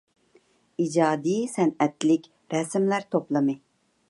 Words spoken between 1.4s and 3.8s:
سەنئەتلىك رەسىملەر توپلىمى.